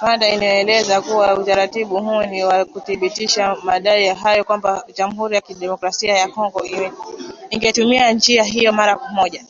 [0.00, 6.14] Rwanda imeeleza kuwa utaratibu huu ni wa kuthibitisha madai hayo na kwamba Jamhuri ya Kidemokrasia
[6.18, 6.62] ya Kongo
[7.50, 9.44] ingetumia njia hiyo mara moja